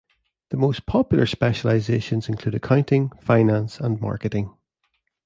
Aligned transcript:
The 0.49 0.57
most 0.57 0.87
popular 0.87 1.27
specializations 1.27 2.27
include 2.27 2.55
Accounting, 2.55 3.11
Finance 3.21 3.79
and 3.79 4.01
Marketing. 4.01 4.51